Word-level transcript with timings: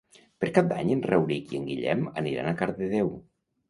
Per 0.45 0.49
Cap 0.55 0.71
d'Any 0.71 0.89
en 0.95 1.05
Rauric 1.13 1.55
i 1.55 1.61
en 1.61 1.71
Guillem 1.71 2.05
aniran 2.25 2.53
a 2.53 2.59
Cardedeu. 2.67 3.19